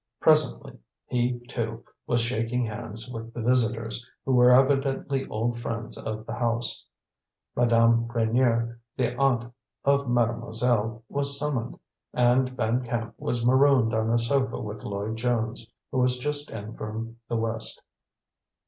[0.19, 6.25] Presently he, too, was shaking hands with the visitors, who were evidently old friends of
[6.25, 6.83] the house.
[7.55, 9.53] Madame Reynier, the aunt
[9.85, 11.77] of mademoiselle, was summoned,
[12.15, 16.75] and Van Camp was marooned on a sofa with Lloyd Jones, who was just in
[16.75, 17.79] from the West.